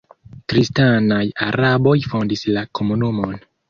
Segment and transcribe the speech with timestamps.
[0.53, 1.21] Kristanaj
[1.51, 3.43] araboj fondis la komunumon.